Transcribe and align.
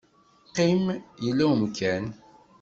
Qqim, 0.47 0.83
yella 1.23 1.43
umkan. 1.53 2.03